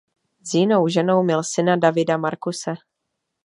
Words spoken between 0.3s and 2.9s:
S jinou ženou měl syna Davida Marcuse.